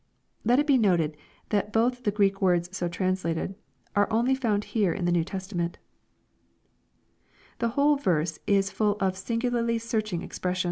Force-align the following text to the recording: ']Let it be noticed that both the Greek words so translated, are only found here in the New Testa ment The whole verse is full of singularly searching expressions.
']Let 0.43 0.57
it 0.57 0.65
be 0.65 0.79
noticed 0.79 1.13
that 1.49 1.71
both 1.71 2.05
the 2.05 2.09
Greek 2.11 2.41
words 2.41 2.75
so 2.75 2.87
translated, 2.87 3.53
are 3.95 4.07
only 4.11 4.33
found 4.33 4.63
here 4.63 4.91
in 4.91 5.05
the 5.05 5.11
New 5.11 5.23
Testa 5.23 5.55
ment 5.55 5.77
The 7.59 7.67
whole 7.77 7.97
verse 7.97 8.39
is 8.47 8.71
full 8.71 8.97
of 8.99 9.15
singularly 9.15 9.77
searching 9.77 10.23
expressions. 10.23 10.59